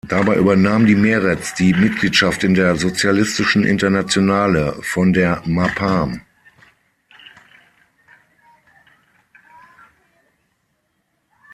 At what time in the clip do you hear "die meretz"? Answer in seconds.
0.87-1.53